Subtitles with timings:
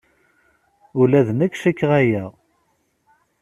[1.01, 2.23] Ula d nekk cikkeɣ aya.